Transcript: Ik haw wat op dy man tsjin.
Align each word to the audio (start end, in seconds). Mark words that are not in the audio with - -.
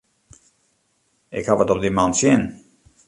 Ik 1.37 1.45
haw 1.47 1.57
wat 1.59 1.73
op 1.73 1.79
dy 1.83 1.89
man 1.97 2.11
tsjin. 2.13 2.41